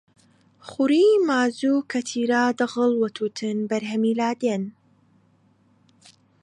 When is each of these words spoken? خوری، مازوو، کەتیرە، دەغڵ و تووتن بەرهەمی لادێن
خوری، 0.67 1.05
مازوو، 1.27 1.87
کەتیرە، 1.91 2.43
دەغڵ 2.59 2.91
و 2.97 3.03
تووتن 3.15 3.57
بەرهەمی 3.69 4.17
لادێن 4.19 4.63